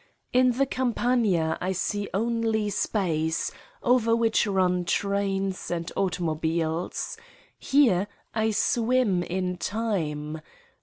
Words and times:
In 0.33 0.53
the 0.53 0.65
Campagna 0.65 1.59
I 1.61 1.73
see 1.73 2.09
only 2.11 2.71
space, 2.71 3.51
over 3.83 4.15
which 4.15 4.47
run 4.47 4.83
trains 4.83 5.69
and 5.69 5.91
automobiles. 5.95 7.17
Here 7.59 8.07
I 8.33 8.49
swim 8.49 9.21
in 9.21 9.57
time. 9.57 10.41